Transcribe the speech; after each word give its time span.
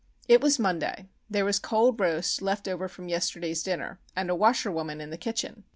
It 0.27 0.41
was 0.41 0.57
Monday; 0.57 1.09
there 1.29 1.45
was 1.45 1.59
cold 1.59 1.99
roast 1.99 2.41
left 2.41 2.67
over 2.67 2.87
from 2.87 3.07
yesterday's 3.07 3.61
dinner, 3.61 3.99
and 4.15 4.31
a 4.31 4.35
washerwoman 4.35 4.99
in 4.99 5.11
the 5.11 5.15
kitchen. 5.15 5.63